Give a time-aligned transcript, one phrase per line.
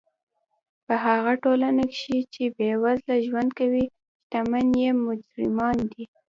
[0.85, 3.85] په هغه ټولنه کښي، چي بېوزله ژوند کوي،
[4.23, 6.05] ښتمن ئې مجرمان يي.